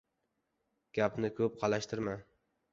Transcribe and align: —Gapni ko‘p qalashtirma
—Gapni 0.99 1.31
ko‘p 1.41 1.63
qalashtirma 1.63 2.19